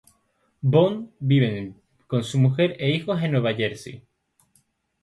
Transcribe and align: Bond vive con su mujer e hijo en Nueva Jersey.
Bond 0.63 1.11
vive 1.19 1.75
con 2.07 2.23
su 2.23 2.39
mujer 2.39 2.75
e 2.79 2.89
hijo 2.89 3.15
en 3.15 3.33
Nueva 3.33 3.53
Jersey. 3.53 4.01